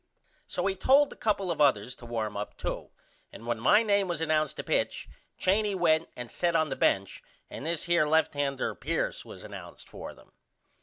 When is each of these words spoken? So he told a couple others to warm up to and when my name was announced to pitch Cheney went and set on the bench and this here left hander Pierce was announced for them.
So 0.47 0.65
he 0.65 0.73
told 0.75 1.13
a 1.13 1.15
couple 1.15 1.51
others 1.61 1.93
to 1.97 2.07
warm 2.07 2.35
up 2.35 2.57
to 2.57 2.89
and 3.31 3.45
when 3.45 3.59
my 3.59 3.83
name 3.83 4.07
was 4.07 4.19
announced 4.19 4.55
to 4.57 4.63
pitch 4.63 5.07
Cheney 5.37 5.75
went 5.75 6.09
and 6.15 6.31
set 6.31 6.55
on 6.55 6.69
the 6.69 6.75
bench 6.75 7.21
and 7.51 7.67
this 7.67 7.83
here 7.83 8.07
left 8.07 8.33
hander 8.33 8.73
Pierce 8.73 9.23
was 9.23 9.43
announced 9.43 9.87
for 9.87 10.15
them. 10.15 10.31